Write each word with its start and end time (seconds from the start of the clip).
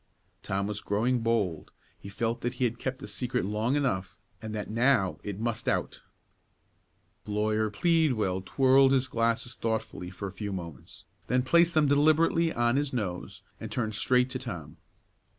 Tom 0.41 0.65
was 0.65 0.81
growing 0.81 1.19
bold; 1.19 1.71
he 1.99 2.09
felt 2.09 2.41
that 2.41 2.53
he 2.53 2.63
had 2.63 2.79
kept 2.79 2.97
the 2.97 3.07
secret 3.07 3.45
long 3.45 3.75
enough 3.75 4.17
and 4.41 4.55
that, 4.55 4.67
now, 4.67 5.19
it 5.23 5.39
must 5.39 5.67
out. 5.69 6.01
Lawyer 7.27 7.69
Pleadwell 7.69 8.41
twirled 8.41 8.93
his 8.93 9.07
glasses 9.07 9.53
thoughtfully 9.53 10.09
for 10.09 10.27
a 10.27 10.33
few 10.33 10.51
moments, 10.51 11.05
then 11.27 11.43
placed 11.43 11.75
them 11.75 11.85
deliberately 11.85 12.51
on 12.51 12.77
his 12.77 12.91
nose, 12.91 13.43
and 13.59 13.71
turned 13.71 13.93
straight 13.93 14.31
to 14.31 14.39
Tom. 14.39 14.77